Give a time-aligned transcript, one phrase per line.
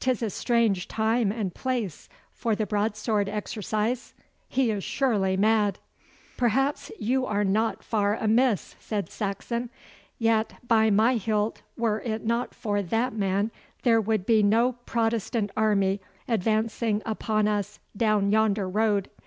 [0.00, 4.12] 'Tis a strange time and place for the broadsword exercise.
[4.46, 5.78] He is surely mad.'
[6.36, 9.70] 'Perhaps you are not far amiss,' said Saxon.
[10.18, 13.50] 'Yet, by my hilt, were it not for that man
[13.82, 19.08] there would be no Protestant army advancing upon us down yonder road.